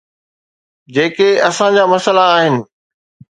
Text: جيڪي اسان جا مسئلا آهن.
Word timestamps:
جيڪي 0.95 1.29
اسان 1.49 1.71
جا 1.77 1.83
مسئلا 1.93 2.25
آهن. 2.39 2.55